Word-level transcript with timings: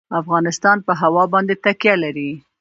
افغانستان 0.21 0.77
په 0.87 0.91
هوا 1.01 1.23
باندې 1.33 1.53
تکیه 1.63 1.95
لري. 2.03 2.29